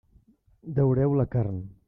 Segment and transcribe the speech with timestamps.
[0.79, 1.63] Daureu la carn.